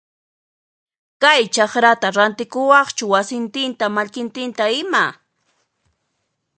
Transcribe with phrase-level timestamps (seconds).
[1.21, 5.03] Kay chakrata rantikuwaqchu wasintinta mallkintinta ima?